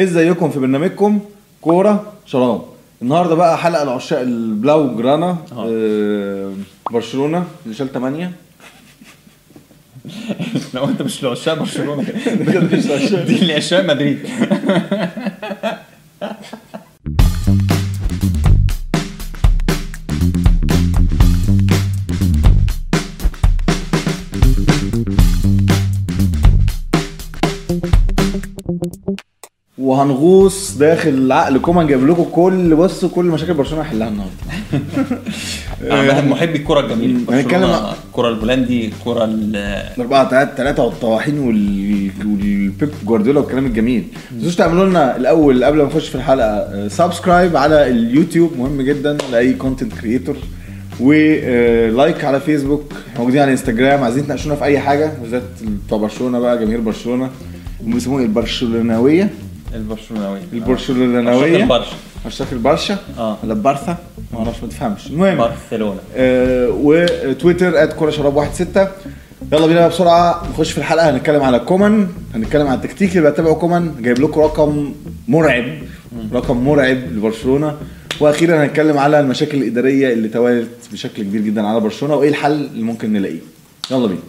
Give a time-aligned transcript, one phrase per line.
[0.00, 1.20] ازيكم في برنامجكم؟
[1.60, 2.62] كورة شراب
[3.02, 6.52] النهارده بقى حلقة لعشاق البلاو جرانا آه
[6.90, 7.44] برشلونة.
[7.64, 8.32] اللي شال 8
[10.74, 12.02] لو انت مش لعشاق برشلونة.
[13.26, 14.18] دي لعشاق مدريد.
[29.84, 34.34] وهنغوص داخل عقل كومان جايب لكم كل بصوا كل مشاكل برشلونة هيحلها النهارده.
[36.14, 37.20] عامة محبي الكرة الجميلة.
[37.30, 37.70] هنتكلم
[38.08, 39.56] الكرة الهولندي الكرة ال-
[39.96, 42.10] الأربعة تلاتة تلاتة والطواحين وال...
[42.24, 44.04] والبيب جوارديولا والكلام الجميل.
[44.32, 49.16] ما تنسوش تعملوا لنا الأول قبل ما نخش في الحلقة subscribe على اليوتيوب مهم جدا
[49.32, 50.36] لأي content creator
[51.00, 55.42] و like على فيسبوك موجودين على انستجرام عايزين تناقشونا في أي حاجة بالذات
[55.86, 57.30] بتوع برشلونة بقى جماهير برشلونة
[57.86, 58.20] هم بيسموه
[59.08, 59.30] إيه؟
[59.74, 60.40] البرشلوناوية.
[60.52, 61.62] البرشلوناوي البرشلوناوية
[62.52, 62.98] البرشا.
[63.18, 63.36] آه.
[63.42, 63.96] ولا البارسا
[64.32, 65.06] ما أعرفش ما تفهمش.
[65.06, 65.36] المهم.
[65.38, 68.88] برشلونة آه، وتويتر كوره شراب 16
[69.52, 70.42] يلا بينا بسرعة.
[70.50, 71.10] نخش في الحلقة.
[71.10, 72.08] هنتكلم على كومان.
[72.34, 73.94] هنتكلم على التكتيك اللي بيتبعه كومان.
[74.00, 74.92] جايب لكم رقم
[75.28, 75.64] مرعب.
[76.32, 77.76] رقم مرعب لبرشلونة.
[78.20, 82.14] وأخيرا هنتكلم على المشاكل الإدارية اللي توالت بشكل كبير جدا على برشلونة.
[82.14, 83.40] وإيه الحل اللي ممكن نلاقيه.
[83.90, 84.20] يلا بينا.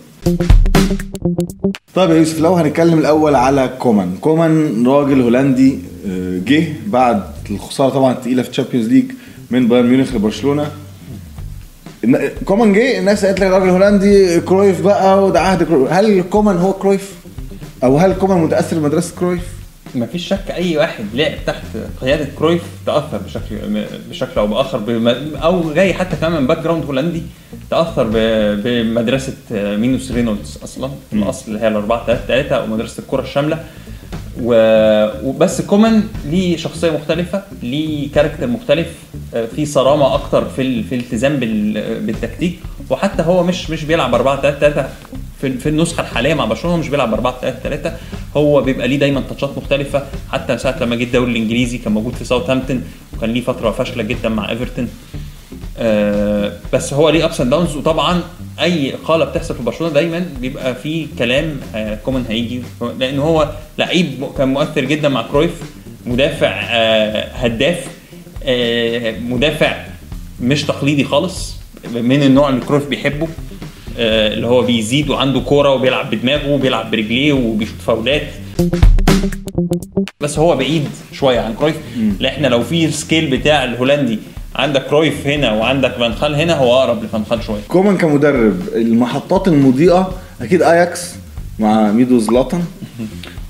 [1.96, 4.18] طيب يا يوسف لو هنتكلم الأول على كومان.
[4.22, 9.06] كومان راجل هولندي آه، جه بعد الخسارة طبعا الثقيله في الشامبيونز ليج
[9.52, 10.72] من بايرن ميونخ لبرشلونة.
[12.46, 16.74] كومان جه الناس قالت لك راجل هولندي كرويف بقى وده عهد كرويف هل كومان هو
[16.74, 17.14] كرويف؟
[17.84, 19.42] أو هل كومان متأثر بمدرسة كرويف؟
[19.96, 21.64] ما فيش شك أي واحد لعب تحت
[22.02, 23.56] قيادة كرويف تأثر بشكل
[24.10, 24.82] بشكل أو بآخر
[25.44, 27.22] أو جاي حتى كمان من background هولندي
[27.72, 32.66] تأثر ب- بمدرسة رينوس ميتشلز أصلا في الأصل اللي هي ال 4 3 3 أو
[32.68, 33.60] مدرسه الكرة الشاملة.
[35.24, 38.88] وبس كومان ليه شخصية مختلفة ليه character مختلف
[39.56, 42.60] في صرامة أكتر في في الالتزام بال- بالتكتيك.
[42.90, 44.90] وحتى هو مش مش بيلعب 4 3 3
[45.42, 47.98] في في النسخة الحالية مع برشلونة مش بيلعب 4 3 3
[48.38, 50.04] هو بيبقى ليه دايما touchات مختلفة.
[50.32, 52.84] حتى ساعة لما جه الدوري الإنجليزي كان موجود في ساوثهامبتون
[53.18, 54.90] وكان ليه فترة فاشلة جدا مع إيفرتون.
[55.78, 58.22] آه، بس هو ليه ups and downs وطبعا
[58.62, 62.62] أي اقاله بتحصل في برشلونة دايما بيبقى في كلام آه، كومان هيجي.
[63.00, 65.52] لأن هو لعيب كان مؤثر جدا مع كرويف
[66.06, 67.88] مدافع آه، هداف
[68.44, 69.86] آه، مدافع
[70.42, 71.56] مش تقليدي خالص
[71.94, 73.28] من النوع اللي كرويف بيحبه.
[73.98, 78.22] اللي هو بيزيد وعنده كورة وبيلعب بدماغه وبيلعب برجليه وبيشوط فاولات.
[80.22, 81.76] بس هو بعيد شوية عن كرويف.
[82.20, 84.20] لا إحنا لو في ال scale بتاع الهولندي
[84.56, 87.62] عندك كرويف هنا وعندك فانخال هنا هو أقرب لفانخال شوية.
[87.68, 91.16] كومان كمدرب المحطات المضيئة أكيد اياكس
[91.60, 92.64] مع ميدو زلاتان.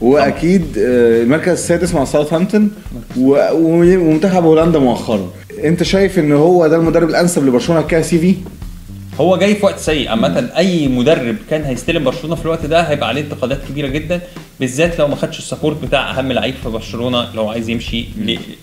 [0.01, 2.71] وأكيد آه، المركز السادس مع ساوثهامبتون
[3.17, 5.29] ومنتخب هولندا مؤخرا.
[5.63, 8.35] أنت شايف إن هو ده المدرب الأنسب لبرشلونة ك CV؟
[9.19, 10.09] هو جاي في وقت سيء.
[10.09, 14.21] عامة أي مدرب كان هيستلم برشلونة في الوقت ده هيبقى عليه انتقادات كبيرة جدا
[14.59, 18.05] بالذات لو ما خدش ال support بتاع أهم لعيب في برشلونة لو عايز يمشي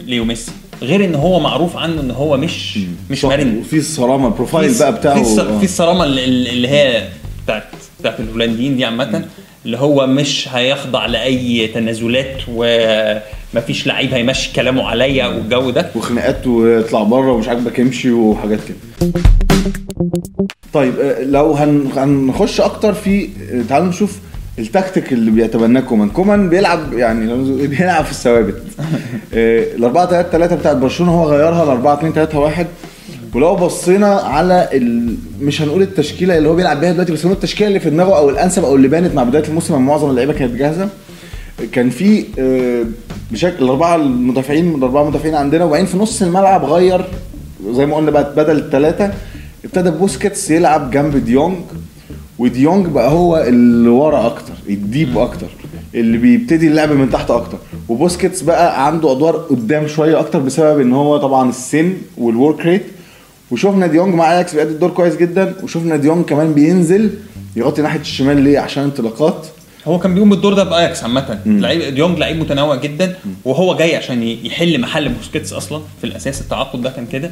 [0.06, 0.52] ليو ميسي.
[0.82, 2.78] غير إن هو معروف عنه إن هو مش
[3.10, 3.56] مش مرن.
[3.58, 5.62] وفي الصرامة ال profile بقى بتاعه في آه.
[5.62, 7.08] الصرامة اللي, اللي هي
[7.44, 7.64] بتاعت
[8.00, 9.24] بتاعت الهولنديين دي عامة
[9.66, 15.90] اللي هو مش هيخضع لأي تنازلات ومفيش لعيب هيمشي كلامه عليا والجو ده.
[15.94, 19.10] وخناقات ويطلع بره ومش عاجبك امشي وحاجات كده.
[20.72, 24.18] طيب آه، لو هن- هنخش أكتر في آه، تعالوا نشوف
[24.58, 26.08] التكتيك اللي بيتبناه كومان.
[26.08, 27.26] كومان بيلعب يعني
[27.66, 28.62] بيلعب في الثوابت.
[29.32, 32.66] ال 4 3 3 بتاعت برشلونة هو غيرها ل 4 2 3 1
[33.34, 35.14] ولو بصينا على ال...
[35.40, 38.30] مش هنقول التشكيلة اللي هو بيلعب بيها دلوقتي بس هنقول التشكيلة اللي في دماغه أو
[38.30, 40.88] الأنسب أو اللي بانت مع بداية الموسم معظم اللعيبة كانت جاهزة.
[41.72, 42.84] كان في آه،
[43.30, 47.04] بشكل الأربعة المدافعين الأربعة مدافعين عندنا وبعدين في نص الملعب غير
[47.70, 49.12] زي ما قلنا بقى بدل الثلاثه
[49.64, 51.56] ابتدى بوسكيتس يلعب جنب ديونج
[52.38, 55.46] وديونج بقى هو اللي ورا أكتر ال deep أكتر
[55.94, 57.58] اللي بيبتدي اللعب من تحت أكتر.
[57.88, 62.82] وبوسكيتس بقى عنده أدوار قدام شوية أكتر بسبب إن هو طبعا السن وال work rate
[63.50, 67.10] وشفنا ديونج مع اياكس بيأدي الدور كويس جدا وشفنا ديونج كمان بينزل
[67.56, 69.46] يغطي ناحية الشمال ليه؟ عشان انطلاقات.
[69.88, 71.38] هو كان بيقوم بالدور ده باياكس عامة.
[71.46, 75.82] لعيب ديونج لعيب متنوع جدا وهو جاي عشان يحل محل بوسكيتس أصلا.
[76.00, 77.30] في الأساس التعاقد ده كان كده.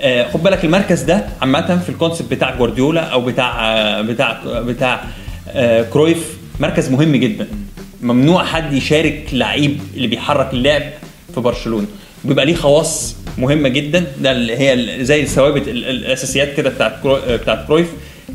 [0.00, 4.40] آه خد بالك المركز ده عامة في ال concept بتاع جوارديولا أو بتاع آه بتاع
[4.60, 5.04] بتاع
[5.48, 7.46] آه كرويف مركز مهم جدا.
[8.02, 10.82] ممنوع حد يشارك لعيب اللي بيحرك اللعب
[11.34, 11.86] في برشلونة.
[12.24, 14.04] بيبقى ليه خواص مهمة جدا.
[14.20, 17.06] ده اللي هي زي الثوابت ال- الأساسيات كده بتاعت.
[17.28, 17.88] بتاعت كرويف.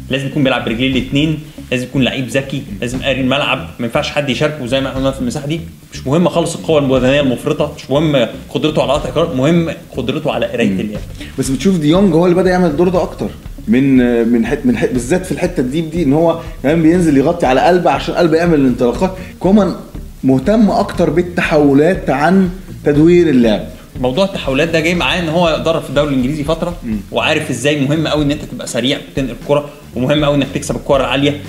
[0.09, 1.39] لازم يكون بيلعب برجليه الاثنين
[1.71, 5.11] لازم يكون لعيب ذكي لازم قاري الملعب ما ينفعش حد يشاركه زي ما إحنا قلنا
[5.11, 5.61] في المساحة دي.
[5.93, 10.45] مش مهم خالص القوة البدنية المفرطة مش مهم قدرته على قطع الكرة مهم قدرته على
[10.45, 11.01] قراية اللعب.
[11.39, 13.27] بس بتشوف ديونج هو اللي بدأ يعمل الدور ده أكتر.
[13.67, 13.97] من
[14.27, 17.61] من حت من حت بالذات في الحتة الديب دي إن هو كمان بينزل يغطي على
[17.61, 19.11] قلبه عشان قلبه يعمل الانطلاقات.
[19.39, 19.75] كومان
[20.23, 22.49] مهتم أكتر بالتحولات عن
[22.83, 23.67] تدوير اللعب.
[24.01, 26.75] موضوع التحولات ده جاي معاه إن هو درب في الدوري الإنجليزي فترة
[27.11, 30.97] وعارف إزاي مهم قوي إن أنت تبقى سريع وتنقل الكرة ومهم قوي إنك تكسب الكرة
[30.97, 31.41] العاليه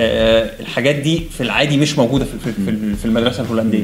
[0.00, 3.82] آه، الحاجات دي في العادي مش موجودة في في- في المدرسة الهولندية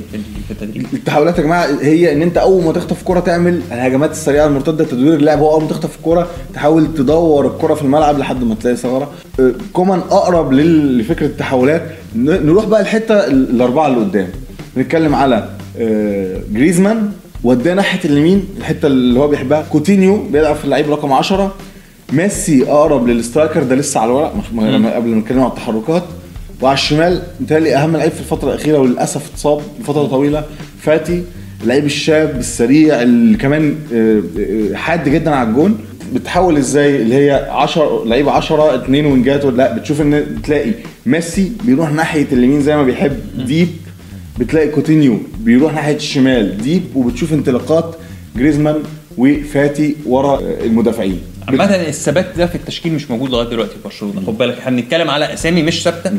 [0.49, 0.87] في التدريب.
[0.93, 5.15] التحولات يا جماعة هي إن أنت أول ما تخطف كرة تعمل الهجمات السريعة المرتدة تدوير
[5.15, 9.11] اللعب هو أول ما تخطف الكرة تحاول تدور الكرة في الملعب لحد ما تلاقي ثغرة.
[9.41, 11.83] آه، كومان أقرب لفكرة التحولات
[12.17, 14.29] نروح بقى الحتة الأربعة اللي قدام.
[14.77, 17.13] نتكلم على آه، جريزمان
[17.45, 19.63] وداه ناحية اليمين الحتة اللي هو بيحبها.
[19.63, 21.55] كوتينيو بيلعب في اللعيب رقم 10
[22.13, 24.33] ميسي أقرب لل striker ده لسه على الورق
[24.95, 26.03] قبل ما نتكلم على التحركات.
[26.63, 30.45] وعلى الشمال متهيألي أهم لعيب في الفترة الأخيرة وللأسف اتصاب لفترة طويلة
[30.81, 31.25] فاتي
[31.63, 35.79] اللعيب الشاب السريع اللي كمان آه، آه، حاد جدا على الجون.
[36.15, 40.71] بتحول إزاي؟ اللي هي 10 لعيبة 10 اتنين wing ات ولا لأ؟ بتشوف إن بتلاقي
[41.07, 43.69] ميسي بيروح ناحية اليمين زي ما بيحب deep
[44.39, 47.97] بتلاقي كوتينيو بيروح ناحية الشمال deep وبتشوف انطلاقات
[48.37, 48.83] جريزمان
[49.19, 51.21] وفاتي ورا المدافعين.
[51.49, 54.27] عامة الثبات ده في التشكيل مش موجود لغاية دلوقتي في برشلونة.
[54.27, 56.13] خد بالك إحنا بنتكلم على أسامي مش ثابتة.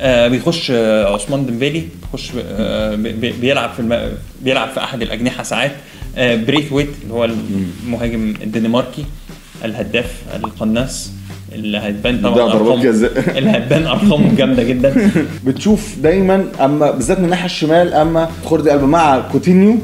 [0.00, 1.80] آه بيخش آه عثمان ديمبيلي
[2.12, 4.12] بيخش آه بي- بي- بيلعب في الم...
[4.42, 5.72] بيلعب في أحد الأجنحة ساعات.
[6.16, 7.24] آه بريثويت اللي هو
[7.84, 9.04] المهاجم الدنماركي
[9.64, 11.10] الهداف القناص.
[11.54, 13.12] اللي هتبان طبعا ضربات جزاء.
[13.38, 15.10] اللي هتبان ارقامه جامدة جدا.
[15.46, 19.74] بتشوف دايما أما بالذات من الناحية الشمال أما جوردي ألبا مع كوتينيو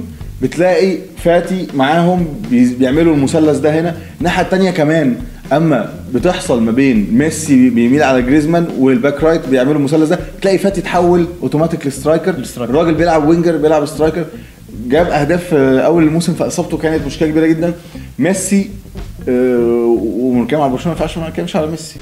[0.43, 3.97] بتلاقي فاتي معاهم بي- بيعملوا المثلث ده هنا.
[4.19, 5.17] الناحية الثانية كمان
[5.53, 10.59] أما بتحصل ما بين ميسي بيميل على جريزمان وال back right بيعملوا المثلث ده تلاقي
[10.59, 12.35] فاتي تحول automatic ل striker.
[12.57, 14.25] الراجل بيلعب winger بيلعب striker
[14.89, 17.73] جاب أهداف آه، أول الموسم فاصابته كانت مشكلة كبيرة جدا.
[18.19, 18.71] ميسي
[19.27, 21.97] وبنتكلم على برشلونة ما ينفعش ما نتكلمش على ميسي.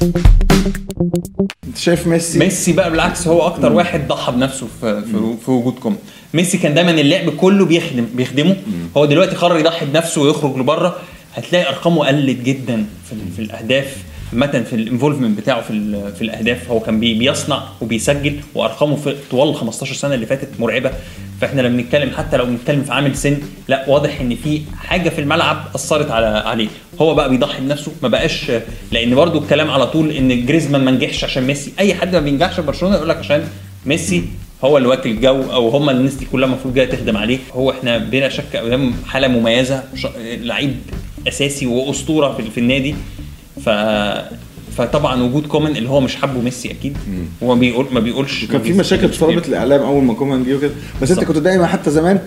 [1.67, 5.97] انت شايف ميسي؟ ميسي بقى بالعكس هو أكتر واحد ضحى بنفسه في في, في وجودكم.
[6.35, 8.57] ميسي كان دايما اللعب كله بيخدم بيخدمه.
[8.97, 10.97] هو دلوقتي قرر يضحي بنفسه ويخرج لبره.
[11.35, 13.97] هتلاقي أرقامه قلت جدا في, في الأهداف.
[14.33, 15.69] عامة في ال involvement بتاعه في
[16.15, 16.71] في الأهداف.
[16.71, 20.91] هو كان بي بيصنع وبيسجل وأرقامه في طوال ال 15 سنة اللي فاتت مرعبة.
[21.41, 23.39] فاحنا لما بنتكلم حتى لو بنتكلم في عامل سن
[23.69, 26.69] لا واضح إن في حاجة في الملعب أثرت على عليه.
[27.01, 28.53] هو بقى بيضحي بنفسه ما بقاش
[28.93, 31.73] لأن برضو الكلام على طول إن جريزمان ما نجحش عشان ميسي.
[31.79, 33.49] أي حد ما بينجحش في برشلونة يقول لك عشان
[33.87, 34.25] ميسي
[34.65, 37.39] هو اللي واكل الجو أو هم الناس دي كلها المفروض جاية تخدم عليه.
[37.53, 39.83] هو إحنا بلا شك قدام حالة مميزة
[40.25, 40.77] لعيب
[41.29, 42.95] أساسي وأسطورة في, النادي.
[43.65, 43.69] ف
[44.77, 46.97] فطبعا وجود كومان اللي هو مش حابه ميسي أكيد.
[47.43, 50.55] هو ما بيقول ما بيقولش كان في مشاكل في ضربه الإعلام أول ما كومان جه
[50.57, 50.71] وكده.
[51.03, 51.25] بس أنت.
[51.25, 52.19] كنت دايما حتى زمان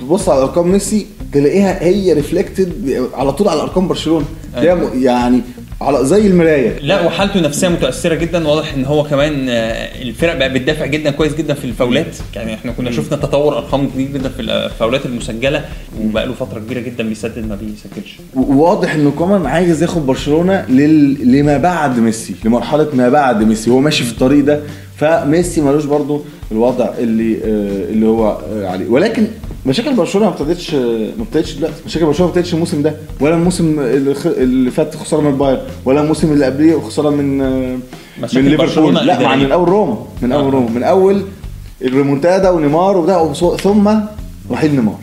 [0.00, 2.72] تبص على أرقام ميسي تلاقيها هي reflected
[3.14, 4.26] على طول على أرقام برشلونة.
[4.56, 5.40] م- يعني
[5.82, 6.78] على زي المراية.
[6.78, 8.48] لا وحالته نفسية متأثرة جدا.
[8.48, 12.16] واضح إن هو كمان آه، الفرق بقى بتدافع جدا كويس جدا في الفاولات.
[12.36, 15.64] يعني إحنا كنا شفنا تطور أرقام كبير جدا في الفاولات المسجلة
[16.00, 18.16] وبقى له فترة كبيرة جدا بيسدد ما بيسجلش.
[18.34, 21.32] وواضح إن كومان عايز ياخد برشلونة لل...
[21.38, 23.70] لما بعد ميسي لمرحلة ما بعد ميسي.
[23.70, 24.60] هو ماشي في الطريق ده
[24.96, 28.88] فميسي ملوش برضو الوضع اللي آه اللي هو آه عليه.
[28.88, 29.26] ولكن
[29.66, 31.76] مشاكل برشلونة ما ابتدتش ما ابتدتش دلوقتي.
[31.86, 36.32] مشاكل برشلونة ما ابتدتش الموسم ده ولا الموسم اللي, فات خسارة من بايرن ولا الموسم
[36.32, 37.78] اللي قبليه خسارة من من
[38.34, 38.94] ليفربول.
[38.94, 39.36] لا مع.
[39.36, 40.50] من أول روما من أول آه.
[40.50, 40.70] روما.
[40.70, 41.22] من أول
[41.82, 43.90] الريمونتادا ونيمار وبتاع ثم
[44.50, 44.98] رحيل نيمار.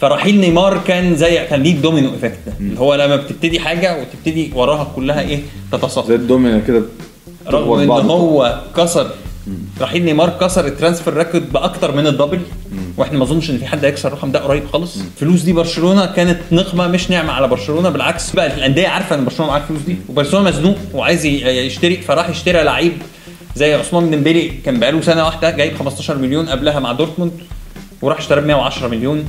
[0.00, 2.52] فرحيل نيمار كان زي كان ليه ال domino effect ده.
[2.60, 5.40] اللي هو لما بتبتدي حاجة وتبتدي وراها كلها إيه
[5.72, 6.82] زي تتصاعد الدومينو كده.
[7.48, 8.10] رغم إن.
[8.10, 9.10] هو كسر
[9.80, 12.40] رحيل نيمار كسر ال transfer record بأكتر من ال double.
[12.96, 14.96] وإحنا ما أظنش إن في حد هيكسر الرقم ده قريب خالص.
[14.96, 19.50] الفلوس دي برشلونة كانت نقمة مش نعمه على برشلونة بالعكس بقى الأندية عارفة إن برشلونة
[19.52, 19.96] معاه الفلوس دي.
[20.08, 22.92] وبرشلونة مزنوق وعايز يشتري فراح يشتري لعيب
[23.56, 27.32] زي عثمان ديمبيلي كان بقاله سنة واحدة جايب 15 مليون قبلها مع دورتموند
[28.02, 29.24] وراح اشترى ب 110 مليون.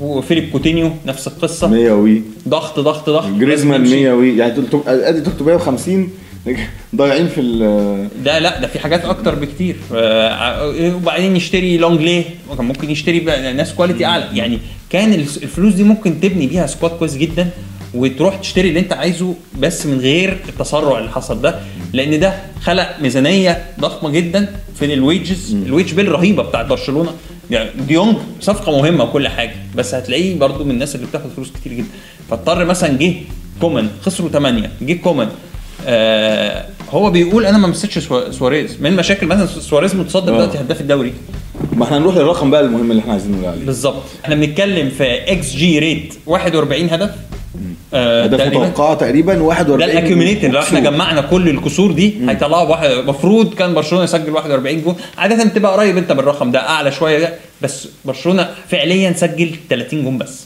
[0.00, 1.68] وفيليب كوتينيو نفس القصة.
[1.68, 2.22] 100 وي.
[2.48, 3.30] ضغط ضغط ضغط.
[3.30, 4.04] جريزمان لازم يمشي.
[4.04, 4.36] 100 وي.
[4.36, 6.10] يعني 300 أدي 350
[6.96, 9.76] ضايعين في ال ده لا ده في حاجات أكتر بكتير.
[9.94, 12.24] آه، وبعدين يشتري لونجلي
[12.56, 13.20] كان ممكن يشتري
[13.52, 14.28] ناس quality أعلى.
[14.34, 14.58] يعني
[14.90, 17.50] كان الفلوس دي ممكن تبني بيها squad كويس جدا
[17.94, 21.60] وتروح تشتري اللي أنت عايزه بس من غير التسرع اللي حصل ده.
[21.92, 27.12] لأن ده خلق ميزانية ضخمة جدا في ال wages ال wage bill رهيبة بتاعت برشلونة.
[27.50, 31.72] يعني ديونج صفقة مهمة وكل حاجة بس هتلاقيه برضو من الناس اللي بتاخد فلوس كتير
[31.72, 31.86] جدا.
[32.30, 33.14] فاضطر مثلا جه
[33.60, 35.28] كومان خسروا 8 جه كومان.
[35.86, 38.76] آه هو بيقول أنا ما مشيتش سوا- سواريز.
[38.80, 40.36] من المشاكل مثلا سواريز متصدر آه.
[40.36, 41.12] دلوقتي هداف الدوري.
[41.72, 44.02] ما إحنا هنروح للرقم بقى المهم اللي إحنا عايزين نقول عليه بالظبط.
[44.24, 47.10] إحنا بنتكلم في xG rate 41 هدف.
[47.94, 48.40] آه هدف.
[48.40, 50.80] متوقعه تقريبا 41 ده ال accumulated لو إحنا.
[50.80, 54.96] جمعنا كل الكسور دي هيطلعوا واحد المفروض كان برشلونة يسجل 41 جون.
[55.18, 57.32] عادة بتبقى قريب أنت من الرقم ده أعلى شوية ده.
[57.62, 60.44] بس برشلونة فعليا سجل 30 جون بس.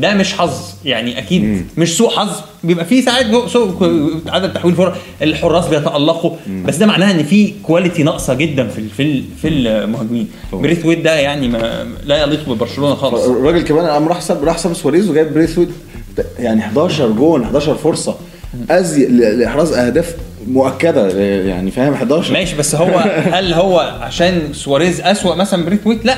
[0.00, 0.52] ده مش حظ
[0.84, 1.64] يعني أكيد مم.
[1.76, 2.30] مش سوء حظ.
[2.64, 6.36] بيبقى فيه ساعات سوء عدد تحويل فرص الحراس بيتألقوا.
[6.64, 10.28] بس ده معناها إن في quality ناقصة جدا في في في المهاجمين.
[10.52, 10.62] طبعا.
[10.62, 13.24] بريثويت ده يعني ما لا يليق ببرشلونة خالص.
[13.24, 15.68] الراجل كمان قام راح ساب راح ساب سواريز وجايب بريثويت.
[16.38, 18.16] يعني 11 جون 11 فرصة.
[18.70, 20.14] إيزي لإحراز أهداف
[20.48, 22.98] مؤكدة يعني فاهم 11 ماشي بس هو
[23.36, 26.16] هل هو عشان سواريز أسوأ مثلا بريثويت؟ لا.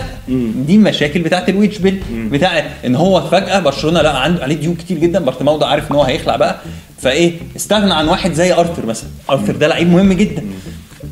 [0.67, 4.75] دي مشاكل بتاعت ال wage bill بتاعت إن هو فجأة برشلونة لا عنده عليه ديون
[4.75, 6.57] كتير جدا بارتوميو ده عارف إن هو هيخلع بقى.
[7.01, 9.09] فإيه استغنى عن واحد زي أرثر مثلا.
[9.31, 10.43] أرثر ده لعيب مهم جدا.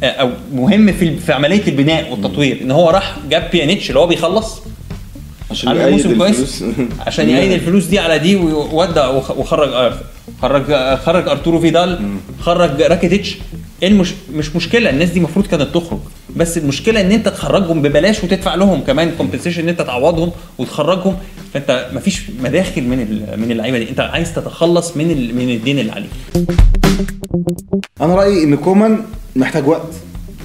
[0.02, 2.58] آه، أو مهم في في عملية البناء والتطوير.
[2.62, 4.60] إن هو راح جاب بيانيتش اللي هو بيخلص.
[5.50, 5.72] عشان
[6.18, 6.32] كويس.
[6.36, 6.64] الفلوس.
[7.06, 10.00] عشان يعيد الفلوس دي على دي وودع وخ- وخرج أرثر.
[10.42, 13.36] خرج خرج أرتورو فيدال خرج راكيتيتش.
[13.82, 15.98] المش مش مشكلة الناس دي المفروض كانت تخرج.
[16.36, 21.16] بس المشكلة إن أنت تخرجهم ببلاش وتدفع لهم كمان compensation إن أنت تعوضهم وتخرجهم.
[21.54, 23.90] فأنت مفيش مداخل من ال- من اللعيبة دي.
[23.90, 26.10] أنت عايز تتخلص من ال- من الدين اللي عليك.
[28.00, 29.02] أنا رأيي إن كومان
[29.36, 29.92] محتاج وقت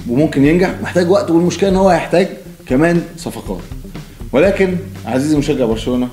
[0.08, 0.74] وممكن ينجح.
[0.82, 2.28] محتاج وقت والمشكلة إن هو هيحتاج
[2.66, 3.60] كمان صفقات.
[4.32, 4.76] ولكن
[5.06, 6.08] عزيزي مشجع برشلونة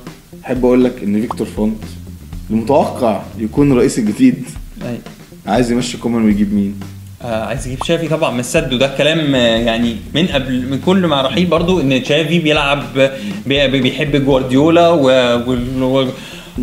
[0.45, 1.77] أحب أقول لك إن فيكتور فونت
[2.49, 4.43] المتوقع يكون الرئيس الجديد.
[5.47, 6.79] عايز يمشي كومان ويجيب مين؟
[7.21, 11.07] آه عايز يجيب شافي طبعا من السد وده كلام آه، يعني من قبل من كل
[11.07, 12.83] ما رحيل برضو إن شافي بيلعب
[13.45, 15.09] بي بي- بيحب جوارديولا و,
[15.83, 16.07] و,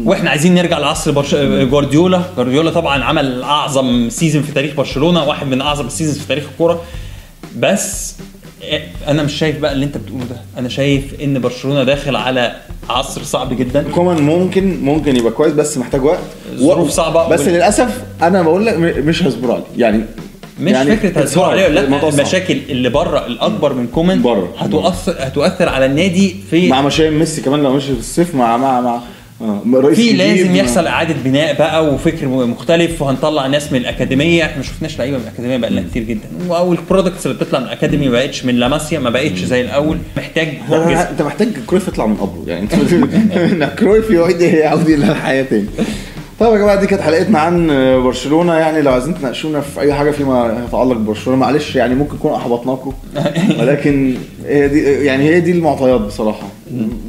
[0.05, 1.35] وإحنا عايزين نرجع لعصر برش...
[1.35, 2.23] جوارديولا.
[2.37, 6.45] جوارديولا طبعا عمل أعظم season في تاريخ برشلونة واحد من أعظم ال seasons في تاريخ
[6.53, 6.83] الكورة.
[7.59, 8.15] بس
[9.09, 12.57] أنا مش شايف بقى اللي أنت بتقوله ده أنا شايف إن برشلونة داخل على
[12.89, 16.19] عصر صعب جدا كومان ممكن ممكن يبقى كويس بس محتاج وقت
[16.53, 17.29] الظروف و- صعبة.
[17.29, 20.05] بس وال- للأسف أنا بقول لك مش هصبر عليه يعني
[20.61, 21.39] مش يعني فكرة hard.
[21.39, 22.09] عليه ولا لأ.
[22.09, 24.55] المشاكل اللي بره الأكبر من كومان بره.
[24.59, 28.81] هتؤثر هتؤثر على النادي في مع مشايم ميسي كمان لو مشي في الصيف مع مع
[28.81, 29.01] مع
[29.41, 29.63] آه،
[29.95, 34.45] في لازم يحصل إعادة بناء بقى وفكر مختلف وهنطلع ناس من الأكاديمية.
[34.45, 36.21] إحنا ما شفناش لعيبة من الأكاديمية بقى لنا كتير جدا.
[36.51, 39.61] أو ال products اللي بتطلع من ال academy ما بقتش من لاماسيا ما بقتش زي
[39.61, 39.99] الأول.
[40.17, 40.49] محتاج.
[41.11, 42.45] أنت محتاج كرويف يطلع من قبره.
[42.47, 42.75] يعني أنت
[43.79, 45.67] كرويف يعيد يعود إلى الحياة تاني.
[46.41, 47.67] طيب يا جماعة دي كانت حلقتنا عن
[48.03, 48.55] برشلونة.
[48.55, 52.93] يعني لو عايزين تناقشونا في أي حاجة فيما يتعلق ببرشلونة معلش يعني ممكن نكون احبطناكم
[53.61, 54.15] ولكن
[54.47, 56.49] هي دي يعني هي دي المعطيات بصراحة.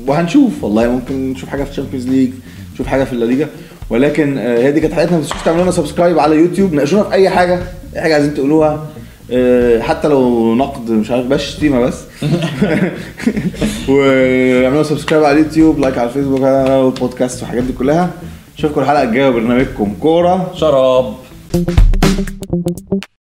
[0.08, 2.30] وهنشوف والله ممكن نشوف حاجة في الشامبيونز ليج
[2.74, 3.48] نشوف حاجة في الليجا
[3.90, 5.18] ولكن آه، هي دي كانت حلقتنا.
[5.18, 6.74] ما تنسوش تعملوا لنا subscribe على يوتيوب.
[6.74, 7.60] ناقشونا في أي حاجة
[7.96, 8.88] أي حاجة عايزين تقولوها.
[9.32, 11.96] آه، حتى لو نقد مش عارف بس شتيمه بس.
[13.90, 18.10] واعملوا subscribe على اليوتيوب like على الفيسبوك على البودكاست والحاجات دي كلها.
[18.62, 20.52] أشوفكم الحلقة الجاية وبرنامجكم كورة.
[20.56, 21.16] شراب.